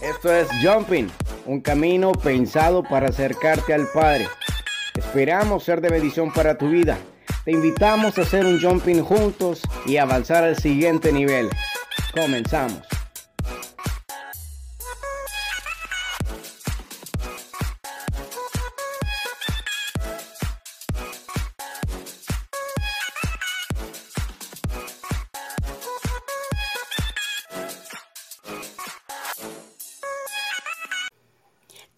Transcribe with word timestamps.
Esto 0.00 0.34
es 0.34 0.48
Jumping, 0.62 1.08
un 1.46 1.60
camino 1.60 2.12
pensado 2.12 2.82
para 2.82 3.08
acercarte 3.08 3.74
al 3.74 3.86
Padre. 3.92 4.28
Esperamos 4.94 5.64
ser 5.64 5.80
de 5.80 5.90
bendición 5.90 6.32
para 6.32 6.56
tu 6.56 6.68
vida. 6.68 6.98
Te 7.44 7.52
invitamos 7.52 8.16
a 8.18 8.22
hacer 8.22 8.46
un 8.46 8.60
jumping 8.60 9.02
juntos 9.02 9.62
y 9.86 9.96
avanzar 9.96 10.44
al 10.44 10.56
siguiente 10.56 11.12
nivel. 11.12 11.50
Comenzamos. 12.14 12.93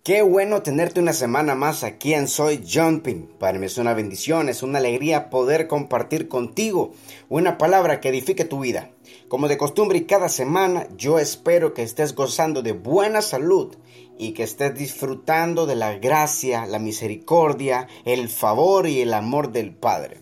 Qué 0.07 0.23
bueno 0.23 0.63
tenerte 0.63 1.01
una 1.01 1.13
semana 1.13 1.57
más 1.57 1.83
aquí 1.83 2.15
en 2.15 2.29
Soy 2.29 2.65
Jumping. 2.65 3.27
Para 3.41 3.59
mí 3.59 3.67
es 3.67 3.77
una 3.77 3.93
bendición, 3.93 4.49
es 4.49 4.63
una 4.63 4.79
alegría 4.79 5.31
poder 5.31 5.67
compartir 5.67 6.29
contigo 6.29 6.93
una 7.29 7.59
palabra 7.59 8.01
que 8.01 8.11
edifique 8.11 8.45
tu 8.45 8.61
vida. 8.61 8.93
Como 9.27 9.49
de 9.49 9.59
costumbre 9.59 9.99
y 9.99 10.05
cada 10.05 10.29
semana, 10.29 10.87
yo 10.97 11.19
espero 11.19 11.75
que 11.75 11.83
estés 11.83 12.15
gozando 12.15 12.63
de 12.63 12.71
buena 12.71 13.21
salud 13.21 13.75
y 14.17 14.31
que 14.31 14.45
estés 14.45 14.77
disfrutando 14.77 15.67
de 15.67 15.75
la 15.75 15.99
gracia, 15.99 16.67
la 16.67 16.79
misericordia, 16.79 17.89
el 18.05 18.29
favor 18.29 18.87
y 18.87 19.01
el 19.01 19.13
amor 19.13 19.51
del 19.51 19.75
Padre. 19.75 20.21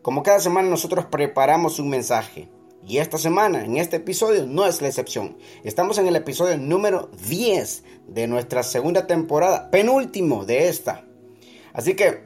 Como 0.00 0.22
cada 0.22 0.40
semana 0.40 0.70
nosotros 0.70 1.04
preparamos 1.04 1.78
un 1.78 1.90
mensaje 1.90 2.48
y 2.86 2.98
esta 2.98 3.16
semana, 3.16 3.64
en 3.64 3.76
este 3.76 3.96
episodio, 3.96 4.46
no 4.46 4.66
es 4.66 4.82
la 4.82 4.88
excepción. 4.88 5.36
Estamos 5.62 5.98
en 5.98 6.08
el 6.08 6.16
episodio 6.16 6.58
número 6.58 7.10
10 7.28 7.84
de 8.08 8.26
nuestra 8.26 8.62
segunda 8.62 9.06
temporada, 9.06 9.70
penúltimo 9.70 10.44
de 10.44 10.68
esta. 10.68 11.04
Así 11.72 11.94
que 11.94 12.24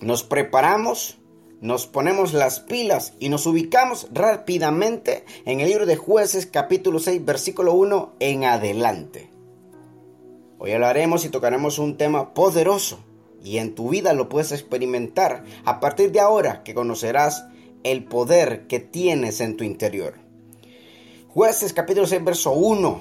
nos 0.00 0.24
preparamos, 0.24 1.18
nos 1.60 1.86
ponemos 1.86 2.32
las 2.32 2.60
pilas 2.60 3.12
y 3.18 3.28
nos 3.28 3.46
ubicamos 3.46 4.08
rápidamente 4.12 5.24
en 5.44 5.60
el 5.60 5.68
libro 5.68 5.84
de 5.84 5.96
jueces 5.96 6.46
capítulo 6.46 6.98
6 6.98 7.24
versículo 7.24 7.74
1 7.74 8.14
en 8.20 8.44
adelante. 8.44 9.30
Hoy 10.58 10.72
hablaremos 10.72 11.26
y 11.26 11.28
tocaremos 11.28 11.78
un 11.78 11.98
tema 11.98 12.32
poderoso 12.32 13.00
y 13.44 13.58
en 13.58 13.74
tu 13.74 13.90
vida 13.90 14.14
lo 14.14 14.30
puedes 14.30 14.52
experimentar 14.52 15.44
a 15.64 15.80
partir 15.80 16.12
de 16.12 16.20
ahora 16.20 16.62
que 16.64 16.74
conocerás 16.74 17.44
el 17.92 18.04
poder 18.04 18.66
que 18.66 18.80
tienes 18.80 19.40
en 19.40 19.56
tu 19.56 19.62
interior. 19.62 20.14
Jueces 21.28 21.72
capítulo 21.72 22.06
6, 22.06 22.24
verso 22.24 22.52
1. 22.52 23.00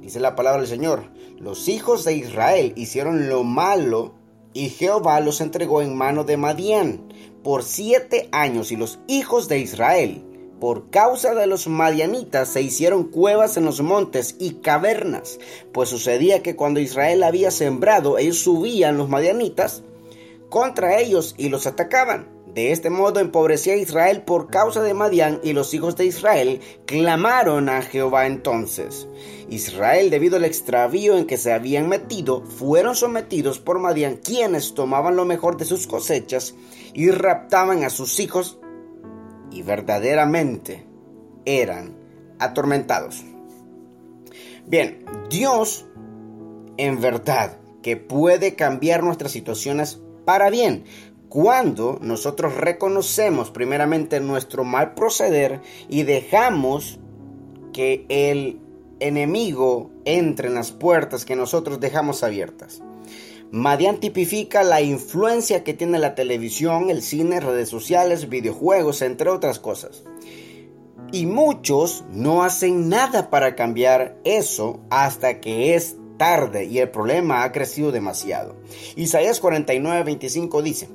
Dice 0.00 0.18
la 0.18 0.34
palabra 0.34 0.60
del 0.60 0.68
Señor. 0.68 1.04
Los 1.38 1.68
hijos 1.68 2.04
de 2.04 2.14
Israel 2.14 2.72
hicieron 2.76 3.28
lo 3.28 3.44
malo 3.44 4.14
y 4.52 4.70
Jehová 4.70 5.20
los 5.20 5.40
entregó 5.40 5.82
en 5.82 5.96
mano 5.96 6.24
de 6.24 6.36
Madián 6.36 7.12
por 7.44 7.62
siete 7.62 8.28
años 8.32 8.72
y 8.72 8.76
los 8.76 8.98
hijos 9.06 9.48
de 9.48 9.60
Israel 9.60 10.24
por 10.58 10.90
causa 10.90 11.34
de 11.34 11.46
los 11.46 11.68
madianitas 11.68 12.48
se 12.48 12.62
hicieron 12.62 13.04
cuevas 13.04 13.56
en 13.56 13.66
los 13.66 13.82
montes 13.82 14.36
y 14.38 14.54
cavernas, 14.54 15.38
pues 15.72 15.90
sucedía 15.90 16.42
que 16.42 16.56
cuando 16.56 16.80
Israel 16.80 17.22
había 17.22 17.50
sembrado, 17.50 18.18
ellos 18.18 18.38
subían 18.38 18.96
los 18.96 19.08
madianitas 19.08 19.82
contra 20.48 20.98
ellos 20.98 21.34
y 21.36 21.50
los 21.50 21.66
atacaban. 21.66 22.33
De 22.54 22.70
este 22.70 22.88
modo 22.88 23.18
empobrecía 23.18 23.74
Israel 23.74 24.22
por 24.22 24.48
causa 24.48 24.80
de 24.80 24.94
Madián 24.94 25.40
y 25.42 25.54
los 25.54 25.74
hijos 25.74 25.96
de 25.96 26.04
Israel 26.04 26.60
clamaron 26.86 27.68
a 27.68 27.82
Jehová 27.82 28.26
entonces. 28.26 29.08
Israel, 29.50 30.08
debido 30.08 30.36
al 30.36 30.44
extravío 30.44 31.18
en 31.18 31.26
que 31.26 31.36
se 31.36 31.52
habían 31.52 31.88
metido, 31.88 32.42
fueron 32.44 32.94
sometidos 32.94 33.58
por 33.58 33.80
Madián, 33.80 34.20
quienes 34.22 34.74
tomaban 34.74 35.16
lo 35.16 35.24
mejor 35.24 35.56
de 35.56 35.64
sus 35.64 35.88
cosechas 35.88 36.54
y 36.92 37.10
raptaban 37.10 37.82
a 37.82 37.90
sus 37.90 38.20
hijos 38.20 38.60
y 39.50 39.62
verdaderamente 39.62 40.86
eran 41.44 41.96
atormentados. 42.38 43.24
Bien, 44.64 45.04
Dios 45.28 45.86
en 46.76 47.00
verdad 47.00 47.58
que 47.82 47.96
puede 47.96 48.54
cambiar 48.54 49.02
nuestras 49.02 49.32
situaciones 49.32 50.00
para 50.24 50.50
bien, 50.50 50.84
cuando 51.34 51.98
nosotros 52.00 52.54
reconocemos 52.54 53.50
primeramente 53.50 54.20
nuestro 54.20 54.62
mal 54.62 54.94
proceder 54.94 55.62
y 55.88 56.04
dejamos 56.04 57.00
que 57.72 58.06
el 58.08 58.60
enemigo 59.00 59.90
entre 60.04 60.46
en 60.46 60.54
las 60.54 60.70
puertas 60.70 61.24
que 61.24 61.34
nosotros 61.34 61.80
dejamos 61.80 62.22
abiertas. 62.22 62.82
Madian 63.50 63.98
tipifica 63.98 64.62
la 64.62 64.80
influencia 64.80 65.64
que 65.64 65.74
tiene 65.74 65.98
la 65.98 66.14
televisión, 66.14 66.88
el 66.88 67.02
cine, 67.02 67.40
redes 67.40 67.68
sociales, 67.68 68.28
videojuegos, 68.28 69.02
entre 69.02 69.28
otras 69.28 69.58
cosas. 69.58 70.04
Y 71.10 71.26
muchos 71.26 72.04
no 72.12 72.44
hacen 72.44 72.88
nada 72.88 73.28
para 73.30 73.56
cambiar 73.56 74.20
eso 74.22 74.78
hasta 74.88 75.40
que 75.40 75.74
es 75.74 75.96
tarde 76.16 76.66
y 76.66 76.78
el 76.78 76.92
problema 76.92 77.42
ha 77.42 77.50
crecido 77.50 77.90
demasiado. 77.90 78.54
Isaías 78.94 79.40
49, 79.40 80.04
25 80.04 80.62
dice, 80.62 80.88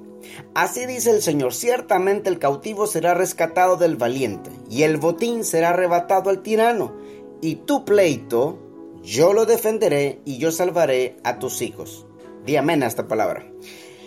Así 0.54 0.86
dice 0.86 1.12
el 1.12 1.22
Señor, 1.22 1.54
ciertamente 1.54 2.30
el 2.30 2.40
cautivo 2.40 2.88
será 2.88 3.14
rescatado 3.14 3.78
del 3.78 3.96
valiente, 3.96 4.52
y 4.70 4.84
el 4.84 4.98
botín 4.98 5.44
será 5.44 5.70
arrebatado 5.70 6.30
al 6.30 6.42
tirano, 6.42 6.96
y 7.42 7.56
tu 7.56 7.86
pleito 7.86 8.60
yo 9.04 9.34
lo 9.34 9.46
defenderé 9.46 10.22
y 10.26 10.38
yo 10.38 10.52
salvaré 10.52 11.18
a 11.24 11.40
tus 11.40 11.62
hijos. 11.62 12.06
Di 12.46 12.58
amén 12.58 12.84
a 12.84 12.88
esta 12.88 13.08
palabra. 13.08 13.50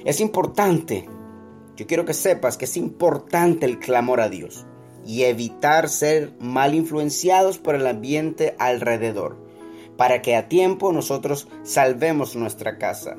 Es 0.05 0.21
importante, 0.21 1.09
yo 1.77 1.87
quiero 1.87 2.05
que 2.05 2.15
sepas 2.15 2.57
que 2.57 2.67
es 2.67 2.77
importante 2.77 3.67
el 3.67 3.79
clamor 3.79 4.21
a 4.21 4.29
Dios 4.29 4.67
y 5.07 5.25
evitar 5.25 5.89
ser 5.89 6.35
mal 6.39 6.75
influenciados 6.75 7.59
por 7.59 7.75
el 7.75 7.87
ambiente 7.87 8.55
alrededor, 8.59 9.37
para 9.97 10.23
que 10.23 10.37
a 10.37 10.49
tiempo 10.49 10.93
nosotros 10.93 11.49
salvemos 11.63 12.37
nuestra 12.37 12.79
casa. 12.79 13.17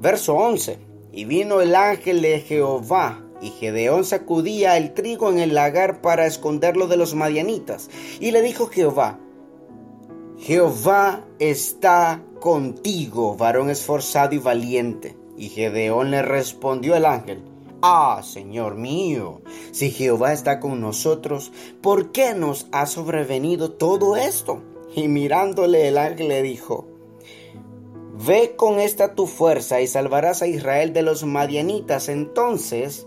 Verso 0.00 0.34
11. 0.34 0.89
Y 1.12 1.24
vino 1.24 1.60
el 1.60 1.74
ángel 1.74 2.22
de 2.22 2.40
Jehová, 2.40 3.22
y 3.42 3.50
Gedeón 3.50 4.04
sacudía 4.04 4.76
el 4.76 4.94
trigo 4.94 5.30
en 5.30 5.38
el 5.38 5.54
lagar 5.54 6.00
para 6.00 6.26
esconderlo 6.26 6.86
de 6.86 6.96
los 6.96 7.14
madianitas. 7.14 7.90
Y 8.20 8.30
le 8.30 8.42
dijo 8.42 8.66
Jehová, 8.66 9.18
Jehová 10.38 11.24
está 11.38 12.22
contigo, 12.40 13.36
varón 13.36 13.70
esforzado 13.70 14.34
y 14.34 14.38
valiente. 14.38 15.16
Y 15.36 15.48
Gedeón 15.48 16.10
le 16.10 16.22
respondió 16.22 16.96
el 16.96 17.06
ángel, 17.06 17.42
Ah, 17.82 18.20
Señor 18.22 18.74
mío, 18.74 19.40
si 19.72 19.90
Jehová 19.90 20.34
está 20.34 20.60
con 20.60 20.82
nosotros, 20.82 21.50
¿por 21.80 22.12
qué 22.12 22.34
nos 22.34 22.66
ha 22.72 22.84
sobrevenido 22.84 23.70
todo 23.72 24.16
esto? 24.16 24.60
Y 24.94 25.08
mirándole 25.08 25.88
el 25.88 25.96
ángel 25.96 26.28
le 26.28 26.42
dijo, 26.42 26.89
Ve 28.26 28.54
con 28.54 28.80
esta 28.80 29.14
tu 29.14 29.26
fuerza 29.26 29.80
y 29.80 29.86
salvarás 29.86 30.42
a 30.42 30.46
Israel 30.46 30.92
de 30.92 31.02
los 31.02 31.24
madianitas. 31.24 32.10
Entonces 32.10 33.06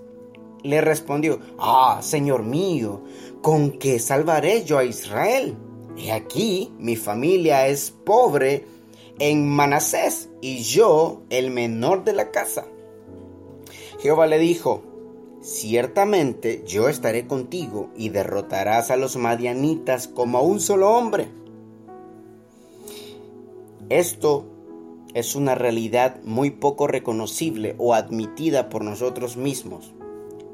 le 0.64 0.82
respondió, 0.82 1.40
Ah, 1.60 2.00
Señor 2.02 2.44
mío, 2.44 3.04
¿con 3.42 3.78
qué 3.78 4.00
salvaré 4.00 4.64
yo 4.64 4.80
a 4.80 4.86
Israel? 4.86 5.56
He 5.98 6.12
aquí, 6.12 6.74
mi 6.80 6.96
familia 6.96 7.68
es 7.68 7.92
pobre 7.92 8.66
en 9.20 9.48
Manasés 9.48 10.30
y 10.42 10.64
yo 10.64 11.22
el 11.30 11.52
menor 11.52 12.04
de 12.04 12.14
la 12.14 12.32
casa. 12.32 12.66
Jehová 14.00 14.26
le 14.26 14.40
dijo, 14.40 14.82
Ciertamente 15.42 16.64
yo 16.66 16.90
estaré 16.90 17.28
contigo 17.28 17.90
y 17.96 18.10
derrotarás 18.10 18.90
a 18.90 18.96
los 18.96 19.18
madianitas 19.18 20.08
como 20.08 20.40
a 20.40 20.42
un 20.42 20.60
solo 20.60 20.90
hombre. 20.90 21.28
Esto 23.90 24.53
es 25.14 25.36
una 25.36 25.56
realidad 25.56 26.22
muy 26.24 26.52
poco 26.52 26.88
reconocible 26.88 27.76
o 27.78 27.94
admitida 27.94 28.70
por 28.70 28.84
nosotros 28.84 29.38
mismos, 29.38 29.94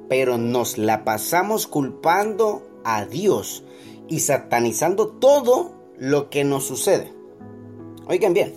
pero 0.10 0.38
nos 0.38 0.78
la 0.78 1.04
pasamos 1.04 1.68
culpando 1.68 2.68
a 2.84 3.06
Dios 3.06 3.64
y 4.08 4.20
satanizando 4.20 5.08
todo 5.08 5.72
lo 5.98 6.30
que 6.30 6.44
nos 6.44 6.66
sucede. 6.66 7.14
Oigan 8.08 8.34
bien, 8.34 8.54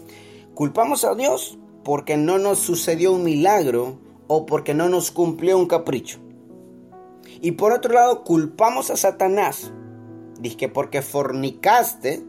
culpamos 0.55 1.05
a 1.05 1.15
Dios 1.15 1.59
porque 1.85 2.17
no 2.17 2.39
nos 2.39 2.59
sucedió 2.59 3.13
un 3.13 3.25
milagro 3.25 3.99
o 4.27 4.47
porque 4.47 4.75
no 4.75 4.89
nos 4.89 5.11
cumplió 5.11 5.59
un 5.59 5.67
capricho. 5.67 6.19
Y 7.41 7.53
por 7.53 7.73
otro 7.73 7.93
lado, 7.93 8.25
culpamos 8.25 8.91
a 8.91 8.97
Satanás. 8.97 9.73
Dice 10.41 10.69
porque 10.69 11.03
fornicaste, 11.03 12.25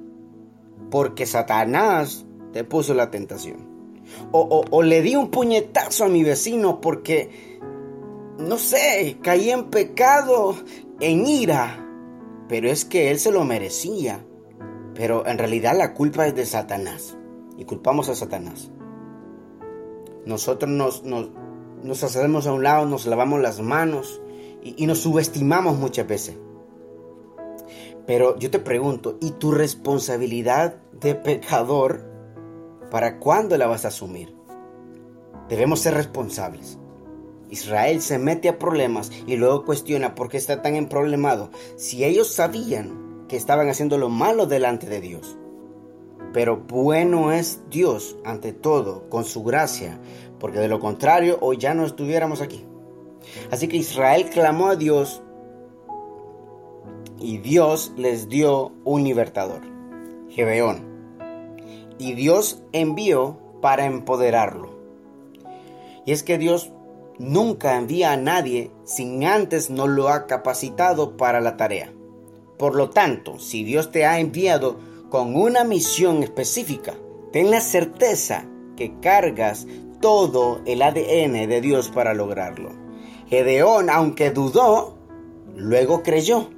porque 0.90 1.26
Satanás 1.26 2.26
te 2.54 2.64
puso 2.64 2.94
la 2.94 3.12
tentación. 3.12 3.74
O, 4.32 4.84
le 4.84 5.02
di 5.02 5.16
un 5.16 5.30
puñetazo 5.32 6.06
a 6.06 6.10
mi 6.10 6.24
vecino 6.24 6.82
porque, 6.82 7.60
no 8.38 8.58
sé, 8.58 9.18
caí 9.22 9.50
en 9.50 9.66
pecado, 9.66 10.56
en 11.00 11.26
ira. 11.26 11.80
Pero 12.48 12.70
es 12.70 12.86
que 12.86 13.12
él 13.12 13.20
se 13.20 13.32
lo 13.32 13.44
merecía. 13.44 14.24
Pero 14.94 15.26
en 15.26 15.38
realidad 15.38 15.76
la 15.76 15.94
culpa 15.94 16.28
es 16.28 16.36
de 16.36 16.46
Satanás. 16.46 17.18
Y 17.58 17.66
culpamos 17.66 18.10
a 18.10 18.16
Satanás. 18.16 18.72
Nosotros 20.26 20.70
nos, 20.70 21.04
nos, 21.04 22.04
hacemos 22.04 22.46
a 22.46 22.54
un 22.54 22.64
lado, 22.64 22.86
nos 22.86 23.06
lavamos 23.08 23.42
las 23.42 23.62
manos 23.62 24.22
y, 24.62 24.84
y 24.84 24.86
nos 24.86 25.00
subestimamos 25.00 25.78
muchas 25.78 26.08
veces. 26.08 26.38
Pero 28.06 28.38
yo 28.38 28.52
te 28.52 28.60
pregunto, 28.60 29.18
¿y 29.22 29.32
tu 29.32 29.52
responsabilidad 29.52 30.76
de 30.92 31.16
pecador, 31.16 32.13
para 32.94 33.18
cuándo 33.18 33.58
la 33.58 33.66
vas 33.66 33.86
a 33.86 33.88
asumir? 33.88 34.36
Debemos 35.50 35.80
ser 35.80 35.96
responsables. 35.96 36.78
Israel 37.50 38.02
se 38.02 38.20
mete 38.20 38.50
a 38.50 38.60
problemas 38.60 39.12
y 39.26 39.36
luego 39.36 39.66
cuestiona 39.66 40.14
por 40.14 40.30
qué 40.30 40.38
está 40.38 40.62
tan 40.62 40.76
emproblemado 40.76 41.50
si 41.76 42.04
ellos 42.04 42.32
sabían 42.32 43.26
que 43.28 43.36
estaban 43.36 43.68
haciendo 43.68 43.98
lo 43.98 44.10
malo 44.10 44.46
delante 44.46 44.86
de 44.86 45.02
Dios. 45.02 45.40
Pero 46.34 46.58
bueno 46.58 47.32
es 47.32 47.64
Dios 47.72 48.16
ante 48.26 48.54
todo 48.54 49.10
con 49.10 49.26
su 49.26 49.42
gracia, 49.44 50.00
porque 50.40 50.60
de 50.60 50.68
lo 50.68 50.80
contrario 50.80 51.40
hoy 51.42 51.58
ya 51.58 51.74
no 51.74 51.88
estuviéramos 51.88 52.42
aquí. 52.42 52.64
Así 53.50 53.68
que 53.68 53.78
Israel 53.78 54.30
clamó 54.32 54.68
a 54.68 54.76
Dios 54.76 55.24
y 57.20 57.40
Dios 57.40 57.92
les 57.98 58.30
dio 58.30 58.72
un 58.84 59.04
libertador, 59.04 59.62
Gebeón. 60.30 60.93
Y 62.00 62.14
Dios 62.14 62.62
envió 62.72 63.40
para 63.62 63.86
empoderarlo. 63.86 64.74
Y 66.06 66.12
es 66.12 66.24
que 66.24 66.38
Dios 66.38 66.72
nunca 67.18 67.78
envía 67.78 68.12
a 68.12 68.18
nadie 68.18 68.72
sin 68.84 69.24
antes 69.24 69.70
no 69.70 69.88
lo 69.88 70.10
ha 70.10 70.28
capacitado 70.28 71.16
para 71.18 71.40
la 71.42 71.58
tarea. 71.58 71.94
Por 72.58 72.76
lo 72.76 72.90
tanto, 72.90 73.40
si 73.40 73.64
Dios 73.64 73.92
te 73.92 74.06
ha 74.06 74.20
enviado 74.20 74.78
con 75.10 75.36
una 75.36 75.64
misión 75.64 76.24
específica, 76.24 76.94
ten 77.32 77.52
la 77.52 77.62
certeza 77.62 78.46
que 78.76 79.00
cargas 79.00 79.68
todo 80.02 80.62
el 80.66 80.82
ADN 80.82 81.48
de 81.48 81.62
Dios 81.62 81.90
para 81.90 82.14
lograrlo. 82.14 82.72
Gedeón, 83.28 83.90
aunque 83.90 84.32
dudó, 84.32 84.98
luego 85.56 86.04
creyó. 86.04 86.50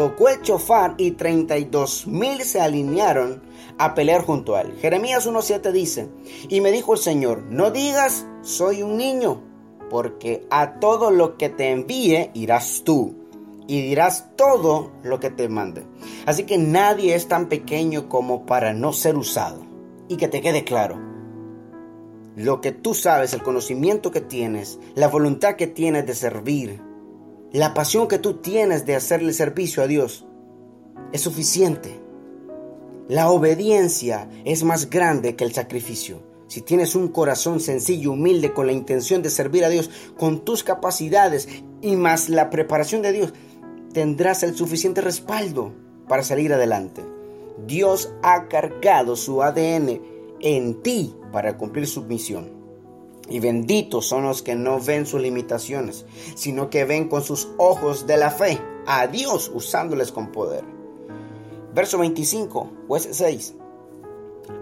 Tocó 0.00 0.30
el 0.30 0.40
chofar 0.40 0.94
y 0.96 1.10
32 1.10 2.06
mil 2.06 2.40
se 2.40 2.58
alinearon 2.58 3.42
a 3.76 3.94
pelear 3.94 4.22
junto 4.24 4.56
a 4.56 4.62
él. 4.62 4.72
Jeremías 4.80 5.28
1.7 5.28 5.72
dice, 5.72 6.08
y 6.48 6.62
me 6.62 6.72
dijo 6.72 6.94
el 6.94 6.98
Señor, 6.98 7.42
no 7.50 7.70
digas, 7.70 8.26
soy 8.40 8.82
un 8.82 8.96
niño, 8.96 9.42
porque 9.90 10.46
a 10.48 10.80
todo 10.80 11.10
lo 11.10 11.36
que 11.36 11.50
te 11.50 11.70
envíe 11.70 12.30
irás 12.32 12.80
tú 12.82 13.14
y 13.66 13.82
dirás 13.82 14.34
todo 14.36 14.90
lo 15.02 15.20
que 15.20 15.28
te 15.28 15.50
mande. 15.50 15.84
Así 16.24 16.44
que 16.44 16.56
nadie 16.56 17.14
es 17.14 17.28
tan 17.28 17.50
pequeño 17.50 18.08
como 18.08 18.46
para 18.46 18.72
no 18.72 18.94
ser 18.94 19.18
usado. 19.18 19.66
Y 20.08 20.16
que 20.16 20.28
te 20.28 20.40
quede 20.40 20.64
claro, 20.64 20.98
lo 22.36 22.62
que 22.62 22.72
tú 22.72 22.94
sabes, 22.94 23.34
el 23.34 23.42
conocimiento 23.42 24.10
que 24.10 24.22
tienes, 24.22 24.78
la 24.94 25.08
voluntad 25.08 25.56
que 25.56 25.66
tienes 25.66 26.06
de 26.06 26.14
servir, 26.14 26.80
la 27.52 27.74
pasión 27.74 28.06
que 28.06 28.18
tú 28.18 28.34
tienes 28.34 28.86
de 28.86 28.94
hacerle 28.94 29.32
servicio 29.32 29.82
a 29.82 29.88
Dios, 29.88 30.24
es 31.12 31.20
suficiente. 31.20 32.00
La 33.08 33.28
obediencia 33.30 34.28
es 34.44 34.62
más 34.62 34.88
grande 34.88 35.34
que 35.34 35.42
el 35.42 35.52
sacrificio. 35.52 36.22
Si 36.46 36.60
tienes 36.62 36.94
un 36.94 37.08
corazón 37.08 37.58
sencillo, 37.58 38.12
humilde, 38.12 38.52
con 38.52 38.66
la 38.66 38.72
intención 38.72 39.22
de 39.22 39.30
servir 39.30 39.64
a 39.64 39.68
Dios, 39.68 39.90
con 40.16 40.44
tus 40.44 40.62
capacidades 40.62 41.48
y 41.80 41.96
más 41.96 42.28
la 42.28 42.50
preparación 42.50 43.02
de 43.02 43.12
Dios, 43.12 43.34
tendrás 43.92 44.44
el 44.44 44.54
suficiente 44.54 45.00
respaldo 45.00 45.72
para 46.06 46.22
salir 46.22 46.52
adelante. 46.52 47.02
Dios 47.66 48.12
ha 48.22 48.48
cargado 48.48 49.16
su 49.16 49.42
ADN 49.42 50.00
en 50.40 50.82
ti 50.82 51.14
para 51.32 51.56
cumplir 51.56 51.86
su 51.86 52.02
misión. 52.02 52.59
Y 53.30 53.38
benditos 53.38 54.06
son 54.06 54.24
los 54.24 54.42
que 54.42 54.56
no 54.56 54.80
ven 54.80 55.06
sus 55.06 55.22
limitaciones, 55.22 56.04
sino 56.34 56.68
que 56.68 56.84
ven 56.84 57.08
con 57.08 57.22
sus 57.22 57.48
ojos 57.56 58.06
de 58.06 58.16
la 58.16 58.30
fe 58.30 58.60
a 58.86 59.06
Dios 59.06 59.50
usándoles 59.54 60.12
con 60.12 60.32
poder. 60.32 60.64
Verso 61.72 61.98
25, 61.98 62.70
pues 62.88 63.08
6. 63.12 63.54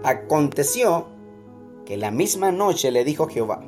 Aconteció 0.03 1.07
que 1.85 1.97
la 1.97 2.11
misma 2.11 2.51
noche 2.51 2.91
le 2.91 3.03
dijo 3.03 3.27
Jehová, 3.27 3.67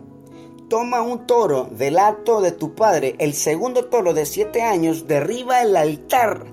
toma 0.70 1.02
un 1.02 1.26
toro 1.26 1.68
del 1.72 1.98
hato 1.98 2.40
de 2.40 2.52
tu 2.52 2.76
padre, 2.76 3.16
el 3.18 3.34
segundo 3.34 3.86
toro 3.86 4.14
de 4.14 4.26
siete 4.26 4.62
años, 4.62 5.08
derriba 5.08 5.64
el 5.64 5.76
altar 5.76 6.46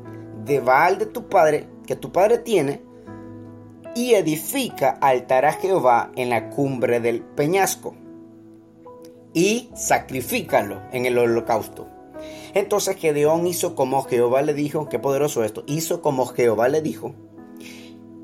de 0.45 0.61
Baal 0.61 0.99
de 0.99 1.07
tu 1.07 1.29
padre, 1.29 1.69
que 1.87 1.95
tu 1.95 2.11
padre 2.11 2.39
tiene, 2.39 2.83
y 3.95 4.15
edifica 4.15 4.99
altar 5.03 5.45
a 5.45 5.53
Jehová 5.53 6.11
en 6.17 6.31
la 6.31 6.49
cumbre 6.51 7.01
del 7.01 7.21
peñasco, 7.23 7.95
y 9.35 9.71
sacrifícalo 9.75 10.83
en 10.93 11.07
el 11.07 11.19
holocausto. 11.19 11.89
Entonces 12.55 12.97
Gedeón 12.97 13.47
hizo 13.47 13.75
como 13.75 14.03
Jehová 14.03 14.43
le 14.43 14.55
dijo, 14.55 14.89
qué 14.89 14.99
poderoso 14.99 15.45
esto, 15.45 15.65
hizo 15.67 16.03
como 16.03 16.27
Jehová 16.27 16.69
le 16.69 16.83
dijo, 16.83 17.15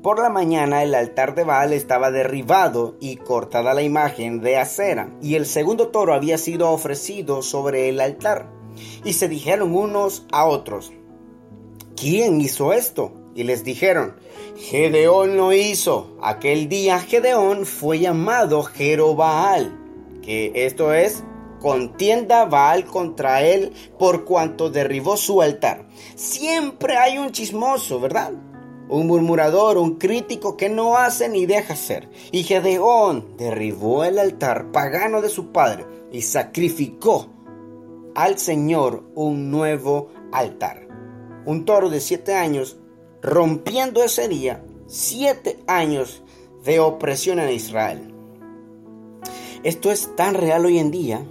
por 0.05 0.19
la 0.19 0.29
mañana 0.29 0.83
el 0.83 0.93
altar 0.93 1.33
de 1.33 1.43
Baal 1.43 1.73
estaba 1.73 2.11
derribado 2.11 2.95
y 2.99 3.15
cortada 3.15 3.73
la 3.73 3.81
imagen 3.81 4.39
de 4.39 4.57
acera, 4.57 5.09
y 5.19 5.33
el 5.33 5.47
segundo 5.47 5.87
toro 5.87 6.13
había 6.13 6.37
sido 6.37 6.69
ofrecido 6.69 7.41
sobre 7.41 7.89
el 7.89 7.99
altar. 7.99 8.47
Y 9.03 9.13
se 9.13 9.27
dijeron 9.27 9.73
unos 9.73 10.27
a 10.31 10.45
otros, 10.45 10.93
¿quién 11.95 12.39
hizo 12.39 12.71
esto? 12.71 13.13
Y 13.33 13.45
les 13.45 13.63
dijeron, 13.63 14.15
Gedeón 14.57 15.37
lo 15.37 15.53
hizo. 15.53 16.15
Aquel 16.21 16.69
día 16.69 16.99
Gedeón 16.99 17.65
fue 17.65 17.97
llamado 17.97 18.61
Jerobaal, 18.61 19.84
que 20.25 20.51
esto 20.55 20.93
es 20.93 21.23
contienda 21.59 22.45
Baal 22.45 22.85
contra 22.85 23.41
él 23.41 23.71
por 23.97 24.25
cuanto 24.25 24.69
derribó 24.69 25.17
su 25.17 25.41
altar. 25.41 25.87
Siempre 26.15 26.97
hay 26.97 27.17
un 27.17 27.31
chismoso, 27.31 27.99
¿verdad? 27.99 28.33
un 28.87 29.07
murmurador, 29.07 29.77
un 29.77 29.95
crítico 29.95 30.57
que 30.57 30.69
no 30.69 30.97
hace 30.97 31.29
ni 31.29 31.45
deja 31.45 31.75
ser. 31.75 32.09
Y 32.31 32.43
Gedeón 32.43 33.35
derribó 33.37 34.03
el 34.03 34.19
altar 34.19 34.71
pagano 34.71 35.21
de 35.21 35.29
su 35.29 35.51
padre 35.51 35.85
y 36.11 36.21
sacrificó 36.21 37.27
al 38.15 38.37
Señor 38.37 39.03
un 39.15 39.51
nuevo 39.51 40.09
altar. 40.31 40.87
Un 41.45 41.65
toro 41.65 41.89
de 41.89 41.99
siete 41.99 42.35
años, 42.35 42.77
rompiendo 43.21 44.03
ese 44.03 44.27
día 44.27 44.63
siete 44.87 45.59
años 45.67 46.23
de 46.63 46.79
opresión 46.79 47.39
en 47.39 47.49
Israel. 47.49 48.14
Esto 49.65 49.89
es 49.89 50.15
tan 50.15 50.35
real 50.35 50.63
hoy 50.63 50.77
en 50.77 50.91
día 50.91 51.25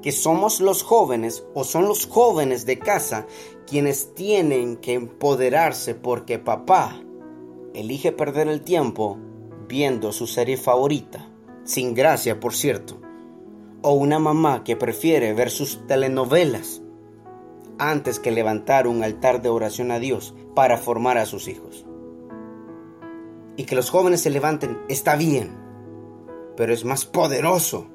que 0.00 0.12
somos 0.12 0.60
los 0.60 0.84
jóvenes 0.84 1.44
o 1.54 1.64
son 1.64 1.88
los 1.88 2.06
jóvenes 2.06 2.66
de 2.66 2.78
casa 2.78 3.26
quienes 3.66 4.14
tienen 4.14 4.76
que 4.76 4.92
empoderarse 4.92 5.96
porque 5.96 6.38
papá 6.38 7.02
elige 7.74 8.12
perder 8.12 8.46
el 8.46 8.60
tiempo 8.60 9.18
viendo 9.66 10.12
su 10.12 10.28
serie 10.28 10.56
favorita, 10.56 11.28
sin 11.64 11.94
gracia 11.94 12.38
por 12.38 12.54
cierto, 12.54 13.00
o 13.82 13.90
una 13.90 14.20
mamá 14.20 14.62
que 14.62 14.76
prefiere 14.76 15.34
ver 15.34 15.50
sus 15.50 15.84
telenovelas 15.88 16.80
antes 17.76 18.20
que 18.20 18.30
levantar 18.30 18.86
un 18.86 19.02
altar 19.02 19.42
de 19.42 19.48
oración 19.48 19.90
a 19.90 19.98
Dios 19.98 20.32
para 20.54 20.78
formar 20.78 21.18
a 21.18 21.26
sus 21.26 21.48
hijos. 21.48 21.84
Y 23.56 23.64
que 23.64 23.74
los 23.74 23.90
jóvenes 23.90 24.20
se 24.20 24.30
levanten 24.30 24.78
está 24.88 25.16
bien, 25.16 25.61
pero 26.56 26.72
es 26.72 26.84
más 26.84 27.04
poderoso 27.04 27.86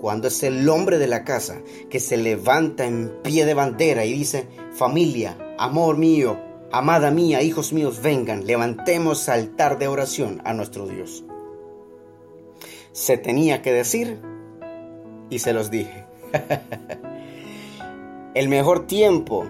cuando 0.00 0.28
es 0.28 0.42
el 0.42 0.68
hombre 0.68 0.98
de 0.98 1.06
la 1.06 1.24
casa 1.24 1.62
que 1.88 2.00
se 2.00 2.16
levanta 2.16 2.84
en 2.84 3.12
pie 3.22 3.46
de 3.46 3.54
bandera 3.54 4.04
y 4.04 4.12
dice, 4.12 4.48
familia, 4.72 5.38
amor 5.58 5.96
mío, 5.96 6.38
amada 6.72 7.10
mía, 7.10 7.42
hijos 7.42 7.72
míos, 7.72 8.00
vengan, 8.02 8.46
levantemos 8.46 9.28
altar 9.28 9.78
de 9.78 9.86
oración 9.86 10.42
a 10.44 10.54
nuestro 10.54 10.86
Dios. 10.86 11.24
Se 12.90 13.16
tenía 13.16 13.62
que 13.62 13.72
decir 13.72 14.20
y 15.30 15.38
se 15.38 15.52
los 15.52 15.70
dije. 15.70 16.04
el 18.34 18.48
mejor 18.48 18.86
tiempo 18.86 19.46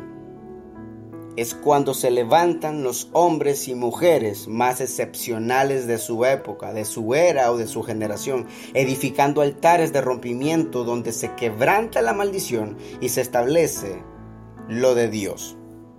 es 1.36 1.54
cuando 1.54 1.94
se 1.94 2.10
levantan 2.10 2.82
los 2.82 3.08
hombres 3.12 3.68
y 3.68 3.74
mujeres 3.74 4.48
más 4.48 4.80
excepcionales 4.80 5.86
de 5.86 5.98
su 5.98 6.24
época, 6.24 6.72
de 6.72 6.84
su 6.84 7.14
era 7.14 7.50
o 7.50 7.56
de 7.56 7.66
su 7.66 7.82
generación, 7.82 8.46
edificando 8.74 9.40
altares 9.40 9.92
de 9.92 10.00
rompimiento 10.00 10.84
donde 10.84 11.12
se 11.12 11.34
quebranta 11.34 12.02
la 12.02 12.12
maldición 12.12 12.76
y 13.00 13.08
se 13.08 13.20
establece 13.20 14.02
lo 14.68 14.94
de 14.94 15.08
Dios. 15.08 15.56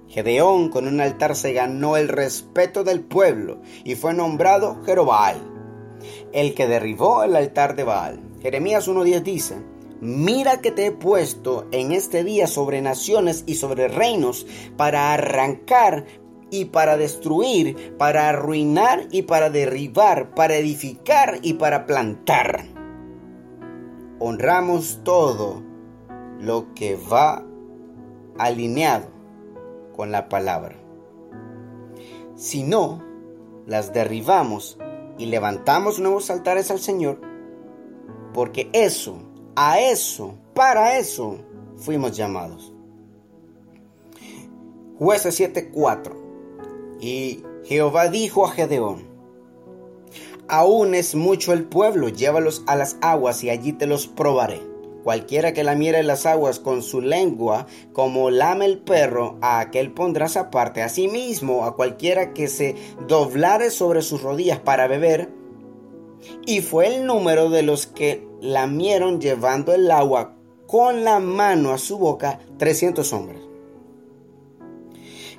Gedeón 0.08 0.70
con 0.70 0.88
un 0.88 1.02
altar 1.02 1.36
se 1.36 1.54
ganó 1.54 1.98
el 1.98 2.08
respeto 2.08 2.84
del 2.84 3.02
pueblo 3.02 3.62
y 3.84 3.96
fue 3.96 4.14
nombrado 4.14 4.84
Jerobaal, 4.86 5.42
el 6.32 6.54
que 6.54 6.68
derribó 6.68 7.24
el 7.24 7.36
altar 7.36 7.76
de 7.76 7.84
Baal. 7.84 8.20
Jeremías 8.42 8.88
1.10 8.88 9.24
dice, 9.24 9.73
Mira 10.04 10.60
que 10.60 10.72
te 10.72 10.88
he 10.88 10.92
puesto 10.92 11.66
en 11.72 11.94
este 11.94 12.26
día 12.26 12.46
sobre 12.48 12.82
naciones 12.82 13.46
y 13.48 13.56
sobre 13.56 13.88
reinos 13.88 14.46
para 14.76 15.14
arrancar 15.14 16.04
y 16.52 16.66
para 16.66 16.98
destruir, 16.98 17.96
para 17.98 18.28
arruinar 18.28 19.08
y 19.12 19.22
para 19.22 19.50
derribar, 19.50 20.36
para 20.36 20.56
edificar 20.56 21.40
y 21.42 21.54
para 21.54 21.86
plantar. 21.86 22.66
Honramos 24.20 25.00
todo 25.06 25.64
lo 26.38 26.74
que 26.74 26.98
va 26.98 27.46
alineado 28.38 29.08
con 29.96 30.12
la 30.12 30.28
palabra. 30.28 30.76
Si 32.36 32.64
no, 32.64 33.02
las 33.66 33.94
derribamos 33.94 34.78
y 35.18 35.28
levantamos 35.28 36.02
nuevos 36.02 36.30
altares 36.30 36.72
al 36.72 36.80
Señor, 36.80 37.22
porque 38.34 38.70
eso, 38.74 39.33
a 39.56 39.80
eso, 39.80 40.36
para 40.54 40.98
eso 40.98 41.38
fuimos 41.78 42.16
llamados. 42.16 42.74
Jueces 44.98 45.40
7:4 45.40 46.16
Y 47.00 47.44
Jehová 47.66 48.10
dijo 48.10 48.46
a 48.46 48.52
Gedeón, 48.52 49.08
Aún 50.48 50.94
es 50.94 51.16
mucho 51.16 51.54
el 51.54 51.64
pueblo, 51.64 52.10
llévalos 52.10 52.64
a 52.68 52.76
las 52.76 52.98
aguas 53.02 53.44
y 53.44 53.50
allí 53.50 53.74
te 53.74 53.88
los 53.88 54.08
probaré 54.08 54.74
Cualquiera 55.04 55.52
que 55.52 55.66
la 55.66 55.76
miere 55.76 56.02
las 56.02 56.26
aguas 56.26 56.60
con 56.60 56.82
su 56.82 57.02
lengua, 57.02 57.68
como 57.92 58.30
lame 58.30 58.66
el 58.66 58.80
perro, 58.80 59.38
a 59.42 59.60
aquel 59.60 59.92
pondrás 59.92 60.38
aparte. 60.38 60.82
Asimismo, 60.82 61.66
a 61.66 61.76
cualquiera 61.76 62.34
que 62.34 62.48
se 62.48 62.76
doblare 63.06 63.70
sobre 63.70 64.02
sus 64.02 64.22
rodillas 64.24 64.60
para 64.60 64.88
beber. 64.88 65.30
Y 66.46 66.62
fue 66.62 66.88
el 66.88 67.06
número 67.06 67.50
de 67.50 67.64
los 67.64 67.88
que 67.88 68.28
lamieron 68.42 69.22
llevando 69.22 69.74
el 69.74 69.90
agua 69.90 70.36
con 70.68 71.04
la 71.04 71.20
mano 71.20 71.72
a 71.72 71.78
su 71.78 71.98
boca, 71.98 72.40
300 72.58 73.14
hombres. 73.14 73.42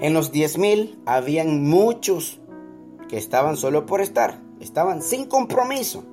En 0.00 0.14
los 0.14 0.32
diez 0.32 0.58
mil 0.58 0.98
habían 1.06 1.62
muchos 1.62 2.40
que 3.08 3.16
estaban 3.18 3.56
solo 3.56 3.86
por 3.86 4.00
estar, 4.00 4.40
estaban 4.60 5.02
sin 5.02 5.26
compromiso. 5.26 6.04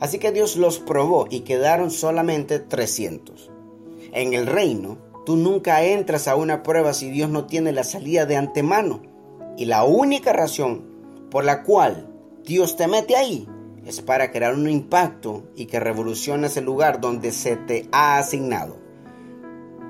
Así 0.00 0.18
que 0.18 0.32
Dios 0.32 0.56
los 0.56 0.78
probó 0.78 1.26
y 1.30 1.40
quedaron 1.40 1.90
solamente 1.90 2.58
300. 2.58 3.50
En 4.12 4.34
el 4.34 4.46
reino, 4.46 4.98
tú 5.24 5.36
nunca 5.36 5.84
entras 5.84 6.28
a 6.28 6.36
una 6.36 6.62
prueba 6.62 6.92
si 6.92 7.10
Dios 7.10 7.30
no 7.30 7.46
tiene 7.46 7.72
la 7.72 7.84
salida 7.84 8.26
de 8.26 8.36
antemano. 8.36 9.02
Y 9.56 9.66
la 9.66 9.84
única 9.84 10.32
razón 10.32 10.84
por 11.30 11.44
la 11.44 11.62
cual 11.62 12.12
Dios 12.44 12.76
te 12.76 12.86
mete 12.86 13.16
ahí 13.16 13.48
es 13.86 14.00
para 14.00 14.30
crear 14.30 14.54
un 14.54 14.68
impacto 14.68 15.44
y 15.54 15.66
que 15.66 15.80
revoluciones 15.80 16.56
el 16.56 16.64
lugar 16.64 17.00
donde 17.00 17.32
se 17.32 17.56
te 17.56 17.88
ha 17.92 18.18
asignado. 18.18 18.76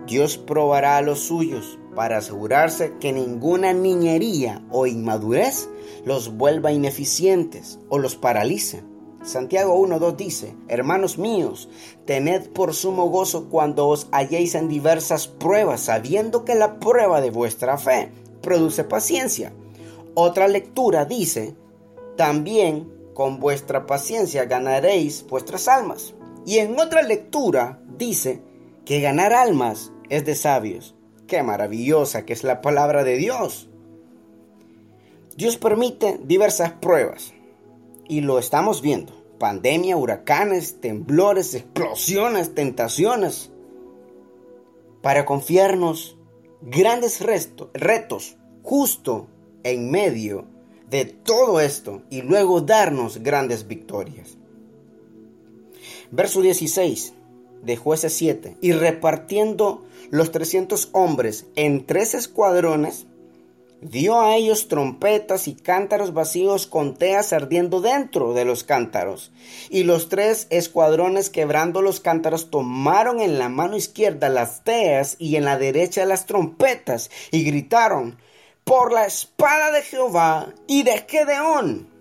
Dios 0.07 0.37
probará 0.37 0.99
a 0.99 1.03
los 1.03 1.21
suyos 1.21 1.79
para 1.95 2.19
asegurarse 2.19 2.95
que 3.01 3.13
ninguna 3.13 3.73
niñería 3.73 4.63
o 4.71 4.87
inmadurez 4.87 5.69
los 6.05 6.37
vuelva 6.37 6.73
ineficientes 6.73 7.79
o 7.89 7.99
los 7.99 8.17
paralice. 8.17 8.83
Santiago 9.23 9.81
1.2 9.81 10.17
dice, 10.17 10.55
Hermanos 10.69 11.17
míos, 11.17 11.71
tened 12.05 12.51
por 12.51 12.75
sumo 12.75 13.09
gozo 13.09 13.49
cuando 13.49 13.89
os 13.89 14.07
halléis 14.13 14.55
en 14.55 14.69
diversas 14.69 15.29
pruebas, 15.29 15.81
sabiendo 15.81 16.45
que 16.45 16.55
la 16.55 16.79
prueba 16.79 17.23
de 17.23 17.31
vuestra 17.31 17.79
fe 17.79 18.11
produce 18.43 18.85
paciencia. 18.85 19.55
Otra 20.13 20.47
lectura 20.47 21.07
dice, 21.07 21.55
también 22.17 22.93
con 23.15 23.41
vuestra 23.41 23.87
paciencia 23.87 24.45
ganaréis 24.45 25.25
vuestras 25.29 25.69
almas. 25.69 26.15
Y 26.45 26.59
en 26.59 26.79
otra 26.79 27.03
lectura 27.03 27.81
dice 27.97 28.43
que 28.85 29.01
ganar 29.01 29.33
almas 29.33 29.93
es 30.11 30.25
de 30.25 30.35
sabios. 30.35 30.95
Qué 31.27 31.43
maravillosa 31.43 32.27
que 32.27 32.35
es 32.35 32.45
la 32.45 32.61
palabra 32.61 33.03
de 33.05 33.17
Dios. 33.17 33.71
Dios 35.37 35.57
permite 35.57 36.21
diversas 36.23 36.73
pruebas 36.73 37.33
y 38.07 38.21
lo 38.21 38.39
estamos 38.39 38.83
viendo. 38.83 39.13
Pandemia, 39.39 39.97
huracanes, 39.97 40.81
temblores, 40.81 41.55
explosiones, 41.55 42.55
tentaciones. 42.55 43.51
Para 45.03 45.25
confiarnos 45.25 46.17
grandes 46.61 47.21
retos 47.21 48.37
justo 48.63 49.29
en 49.63 49.91
medio 49.91 50.47
de 50.91 51.05
todo 51.05 51.61
esto 51.61 52.03
y 52.11 52.23
luego 52.23 52.61
darnos 52.61 53.19
grandes 53.23 53.67
victorias. 53.67 54.37
Verso 56.11 56.43
16 56.43 57.13
de 57.63 57.77
jueces 57.77 58.13
7. 58.15 58.57
Y 58.61 58.73
repartiendo 58.73 59.85
los 60.11 60.31
300 60.31 60.91
hombres 60.93 61.47
en 61.57 61.87
tres 61.87 62.15
escuadrones, 62.15 63.07
dio 63.81 64.21
a 64.21 64.35
ellos 64.37 64.69
trompetas 64.69 65.47
y 65.47 65.55
cántaros 65.55 66.15
vacíos 66.15 66.67
con 66.67 66.95
teas 66.95 67.33
ardiendo 67.33 67.81
dentro 67.81 68.33
de 68.33 68.45
los 68.45 68.65
cántaros. 68.65 69.31
Y 69.69 69.83
los 69.83 70.09
tres 70.09 70.47
escuadrones 70.51 71.31
quebrando 71.31 71.83
los 71.83 72.01
cántaros 72.01 72.51
tomaron 72.51 73.21
en 73.21 73.39
la 73.39 73.49
mano 73.49 73.77
izquierda 73.77 74.29
las 74.29 74.65
teas 74.65 75.17
y 75.19 75.37
en 75.37 75.45
la 75.45 75.59
derecha 75.59 76.07
las 76.07 76.27
trompetas 76.27 77.11
y 77.31 77.45
gritaron, 77.45 78.19
por 78.65 78.93
la 78.93 79.07
espada 79.07 79.71
de 79.71 79.83
Jehová 79.83 80.53
y 80.67 80.83
de 80.83 81.05
Gedeón 81.09 81.95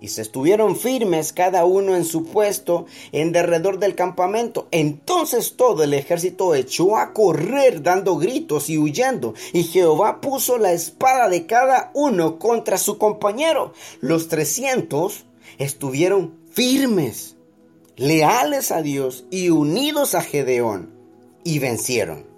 y 0.00 0.08
se 0.08 0.22
estuvieron 0.22 0.76
firmes 0.76 1.32
cada 1.32 1.64
uno 1.64 1.96
en 1.96 2.04
su 2.04 2.24
puesto 2.24 2.86
en 3.12 3.32
derredor 3.32 3.78
del 3.78 3.94
campamento. 3.94 4.68
Entonces 4.70 5.56
todo 5.56 5.82
el 5.82 5.94
ejército 5.94 6.54
echó 6.54 6.96
a 6.96 7.12
correr 7.12 7.82
dando 7.82 8.16
gritos 8.16 8.68
y 8.68 8.78
huyendo, 8.78 9.34
y 9.52 9.64
Jehová 9.64 10.20
puso 10.20 10.58
la 10.58 10.72
espada 10.72 11.28
de 11.28 11.46
cada 11.46 11.90
uno 11.94 12.38
contra 12.38 12.78
su 12.78 12.98
compañero. 12.98 13.72
Los 14.00 14.28
trescientos 14.28 15.24
estuvieron 15.58 16.38
firmes, 16.52 17.36
leales 17.96 18.70
a 18.70 18.82
Dios 18.82 19.24
y 19.30 19.50
unidos 19.50 20.14
a 20.14 20.20
Gedeón, 20.20 20.94
y 21.42 21.58
vencieron. 21.58 22.35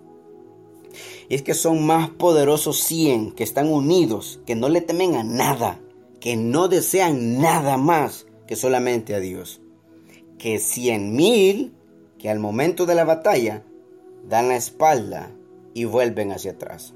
Y 1.28 1.34
es 1.34 1.42
que 1.42 1.54
son 1.54 1.84
más 1.84 2.10
poderosos 2.10 2.80
cien 2.80 3.32
que 3.32 3.44
están 3.44 3.68
unidos, 3.68 4.40
que 4.46 4.54
no 4.54 4.68
le 4.68 4.80
temen 4.80 5.16
a 5.16 5.24
nada 5.24 5.80
que 6.20 6.36
no 6.36 6.68
desean 6.68 7.40
nada 7.40 7.76
más 7.76 8.26
que 8.46 8.56
solamente 8.56 9.14
a 9.14 9.20
Dios. 9.20 9.60
Que 10.38 10.58
cien 10.58 11.14
mil 11.14 11.74
que 12.18 12.30
al 12.30 12.38
momento 12.38 12.86
de 12.86 12.94
la 12.94 13.04
batalla 13.04 13.62
dan 14.24 14.48
la 14.48 14.56
espalda 14.56 15.30
y 15.74 15.84
vuelven 15.84 16.32
hacia 16.32 16.52
atrás. 16.52 16.94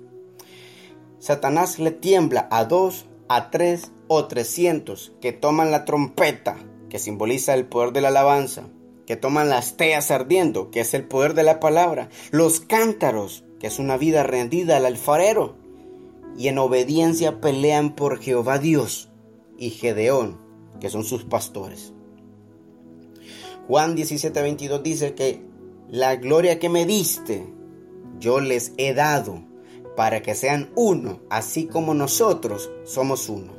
Satanás 1.19 1.79
le 1.79 1.93
tiembla 1.93 2.49
a 2.51 2.65
dos, 2.65 3.07
a 3.29 3.51
tres 3.51 3.93
o 4.09 4.27
trescientos 4.27 5.13
que 5.21 5.33
toman 5.33 5.71
la 5.71 5.85
trompeta, 5.85 6.57
que 6.89 6.99
simboliza 6.99 7.55
el 7.55 7.67
poder 7.67 7.93
de 7.93 8.01
la 8.01 8.09
alabanza, 8.09 8.65
que 9.07 9.17
toman 9.17 9.49
las 9.49 9.77
teas 9.77 10.11
ardiendo, 10.11 10.73
que 10.73 10.81
es 10.81 10.95
el 10.95 11.05
poder 11.05 11.35
de 11.35 11.45
la 11.45 11.61
palabra, 11.61 12.09
los 12.33 12.59
cántaros, 12.59 13.45
que 13.63 13.69
es 13.69 13.79
una 13.79 13.97
vida 13.97 14.25
rendida 14.25 14.77
al 14.77 14.87
alfarero, 14.87 15.55
y 16.37 16.49
en 16.49 16.59
obediencia 16.59 17.41
pelean 17.41 17.95
por 17.95 18.19
Jehová 18.19 18.59
Dios, 18.59 19.09
y 19.57 19.71
Gedeón, 19.71 20.41
que 20.81 20.91
son 20.91 21.05
sus 21.05 21.23
pastores. 21.23 21.93
Juan 23.69 23.95
17:22 23.95 24.83
dice 24.83 25.15
que 25.15 25.45
la 25.89 26.17
gloria 26.17 26.59
que 26.59 26.69
me 26.69 26.87
diste, 26.87 27.47
yo 28.19 28.41
les 28.41 28.73
he 28.79 28.95
dado 28.95 29.45
para 29.95 30.23
que 30.23 30.35
sean 30.35 30.73
uno, 30.75 31.21
así 31.31 31.67
como 31.67 31.95
nosotros 31.95 32.69
somos 32.83 33.29
uno. 33.29 33.53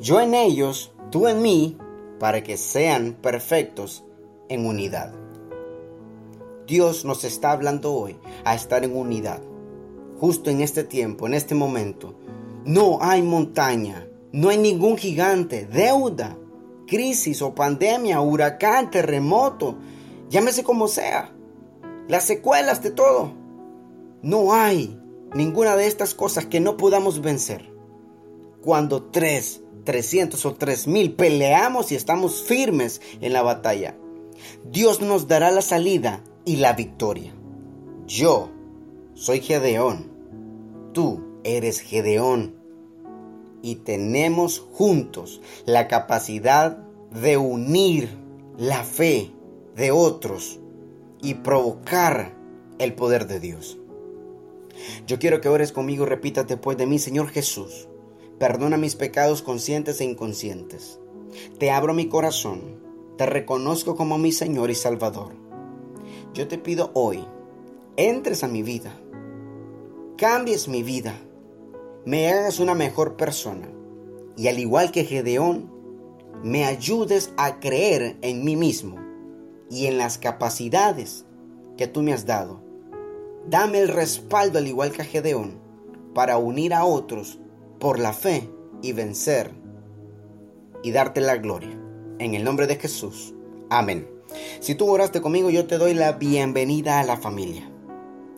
Yo 0.00 0.20
en 0.20 0.32
ellos, 0.34 0.92
tú 1.10 1.26
en 1.26 1.42
mí, 1.42 1.76
para 2.20 2.44
que 2.44 2.56
sean 2.56 3.14
perfectos 3.20 4.04
en 4.48 4.64
unidad. 4.64 5.12
Dios 6.68 7.06
nos 7.06 7.24
está 7.24 7.52
hablando 7.52 7.94
hoy 7.94 8.18
a 8.44 8.54
estar 8.54 8.84
en 8.84 8.94
unidad. 8.94 9.40
Justo 10.20 10.50
en 10.50 10.60
este 10.60 10.84
tiempo, 10.84 11.26
en 11.26 11.32
este 11.32 11.54
momento, 11.54 12.14
no 12.66 12.98
hay 13.00 13.22
montaña, 13.22 14.06
no 14.32 14.50
hay 14.50 14.58
ningún 14.58 14.98
gigante, 14.98 15.64
deuda, 15.64 16.36
crisis 16.86 17.40
o 17.40 17.54
pandemia, 17.54 18.20
huracán, 18.20 18.90
terremoto, 18.90 19.78
llámese 20.28 20.62
como 20.62 20.88
sea, 20.88 21.32
las 22.06 22.24
secuelas 22.24 22.82
de 22.82 22.90
todo. 22.90 23.32
No 24.20 24.52
hay 24.52 25.00
ninguna 25.34 25.74
de 25.74 25.86
estas 25.86 26.12
cosas 26.12 26.44
que 26.44 26.60
no 26.60 26.76
podamos 26.76 27.22
vencer. 27.22 27.72
Cuando 28.60 29.04
tres, 29.04 29.62
trescientos 29.84 30.44
o 30.44 30.52
tres 30.52 30.86
mil 30.86 31.14
peleamos 31.14 31.92
y 31.92 31.94
estamos 31.94 32.42
firmes 32.42 33.00
en 33.22 33.32
la 33.32 33.40
batalla, 33.40 33.96
Dios 34.70 35.00
nos 35.00 35.28
dará 35.28 35.50
la 35.50 35.62
salida 35.62 36.22
y 36.48 36.56
la 36.56 36.72
victoria. 36.72 37.34
Yo 38.06 38.48
soy 39.12 39.40
Gedeón. 39.40 40.10
Tú 40.94 41.40
eres 41.44 41.80
Gedeón 41.80 42.54
y 43.60 43.76
tenemos 43.76 44.58
juntos 44.58 45.42
la 45.66 45.88
capacidad 45.88 46.78
de 47.10 47.36
unir 47.36 48.08
la 48.56 48.82
fe 48.82 49.30
de 49.76 49.90
otros 49.90 50.58
y 51.20 51.34
provocar 51.34 52.34
el 52.78 52.94
poder 52.94 53.26
de 53.26 53.40
Dios. 53.40 53.78
Yo 55.06 55.18
quiero 55.18 55.42
que 55.42 55.50
ores 55.50 55.70
conmigo 55.70 56.04
y 56.06 56.08
repitas 56.08 56.46
después 56.46 56.78
de 56.78 56.86
mí, 56.86 56.98
Señor 56.98 57.28
Jesús, 57.28 57.88
Perdona 58.38 58.78
mis 58.78 58.94
pecados 58.94 59.42
conscientes 59.42 60.00
e 60.00 60.04
inconscientes. 60.04 60.98
Te 61.58 61.72
abro 61.72 61.92
mi 61.92 62.08
corazón. 62.08 62.78
Te 63.18 63.26
reconozco 63.26 63.96
como 63.96 64.16
mi 64.16 64.30
Señor 64.30 64.70
y 64.70 64.76
Salvador. 64.76 65.47
Yo 66.38 66.46
te 66.46 66.56
pido 66.56 66.92
hoy, 66.94 67.24
entres 67.96 68.44
a 68.44 68.46
mi 68.46 68.62
vida. 68.62 68.92
Cambies 70.16 70.68
mi 70.68 70.84
vida. 70.84 71.16
Me 72.06 72.28
hagas 72.28 72.60
una 72.60 72.76
mejor 72.76 73.16
persona. 73.16 73.68
Y 74.36 74.46
al 74.46 74.60
igual 74.60 74.92
que 74.92 75.02
Gedeón, 75.02 75.68
me 76.44 76.64
ayudes 76.64 77.32
a 77.38 77.58
creer 77.58 78.18
en 78.22 78.44
mí 78.44 78.54
mismo 78.54 79.00
y 79.68 79.86
en 79.86 79.98
las 79.98 80.16
capacidades 80.16 81.24
que 81.76 81.88
tú 81.88 82.02
me 82.02 82.12
has 82.12 82.24
dado. 82.24 82.62
Dame 83.48 83.80
el 83.80 83.88
respaldo 83.88 84.60
al 84.60 84.68
igual 84.68 84.92
que 84.92 85.02
a 85.02 85.06
Gedeón 85.06 85.58
para 86.14 86.38
unir 86.38 86.72
a 86.72 86.84
otros 86.84 87.40
por 87.80 87.98
la 87.98 88.12
fe 88.12 88.48
y 88.80 88.92
vencer 88.92 89.50
y 90.84 90.92
darte 90.92 91.20
la 91.20 91.36
gloria. 91.38 91.76
En 92.20 92.34
el 92.36 92.44
nombre 92.44 92.68
de 92.68 92.76
Jesús. 92.76 93.34
Amén. 93.70 94.17
Si 94.60 94.74
tú 94.74 94.90
oraste 94.90 95.20
conmigo, 95.20 95.50
yo 95.50 95.66
te 95.66 95.78
doy 95.78 95.94
la 95.94 96.12
bienvenida 96.12 97.00
a 97.00 97.04
la 97.04 97.16
familia. 97.16 97.70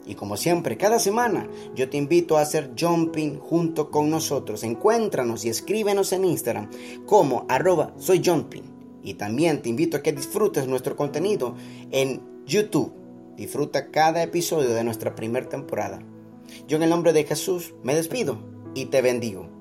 Y 0.06 0.14
como 0.14 0.36
siempre, 0.36 0.76
cada 0.76 0.98
semana 0.98 1.48
yo 1.74 1.88
te 1.88 1.96
invito 1.96 2.36
a 2.36 2.40
hacer 2.40 2.72
jumping 2.78 3.38
junto 3.38 3.90
con 3.90 4.10
nosotros. 4.10 4.64
Encuéntranos 4.64 5.44
y 5.44 5.50
escríbenos 5.50 6.12
en 6.12 6.24
Instagram 6.24 6.70
como 7.06 7.46
arroba 7.48 7.92
soy 7.96 8.22
jumping. 8.24 8.64
Y 9.02 9.14
también 9.14 9.62
te 9.62 9.68
invito 9.68 9.96
a 9.96 10.02
que 10.02 10.12
disfrutes 10.12 10.66
nuestro 10.66 10.96
contenido 10.96 11.54
en 11.90 12.22
YouTube. 12.44 12.92
Disfruta 13.36 13.90
cada 13.90 14.22
episodio 14.22 14.70
de 14.70 14.84
nuestra 14.84 15.14
primera 15.14 15.48
temporada. 15.48 16.00
Yo 16.66 16.76
en 16.76 16.82
el 16.82 16.90
nombre 16.90 17.12
de 17.12 17.24
Jesús 17.24 17.74
me 17.82 17.94
despido 17.94 18.38
y 18.74 18.86
te 18.86 19.02
bendigo. 19.02 19.59